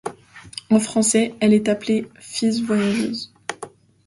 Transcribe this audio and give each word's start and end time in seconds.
En 0.71 0.79
français, 0.79 1.35
elle 1.41 1.53
est 1.53 1.69
appelée 1.69 2.07
physe 2.19 2.63
voyageuse. 2.63 3.31